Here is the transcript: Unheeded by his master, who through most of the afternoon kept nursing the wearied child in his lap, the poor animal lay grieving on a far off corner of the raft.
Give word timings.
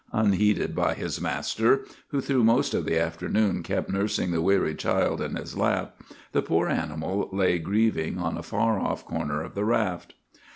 Unheeded 0.13 0.73
by 0.75 0.95
his 0.95 1.21
master, 1.21 1.85
who 2.07 2.21
through 2.21 2.43
most 2.43 2.73
of 2.73 2.85
the 2.85 2.97
afternoon 2.99 3.61
kept 3.61 3.87
nursing 3.87 4.31
the 4.31 4.41
wearied 4.41 4.79
child 4.79 5.21
in 5.21 5.35
his 5.35 5.55
lap, 5.55 6.01
the 6.31 6.41
poor 6.41 6.67
animal 6.69 7.29
lay 7.31 7.59
grieving 7.59 8.17
on 8.17 8.35
a 8.35 8.41
far 8.41 8.79
off 8.79 9.05
corner 9.05 9.43
of 9.43 9.53
the 9.53 9.63
raft. 9.63 10.15